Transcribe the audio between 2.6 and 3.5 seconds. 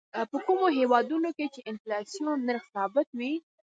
ثابت وي.